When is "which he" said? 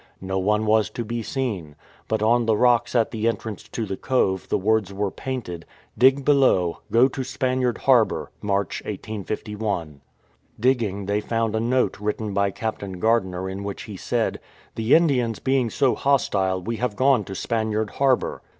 13.63-13.95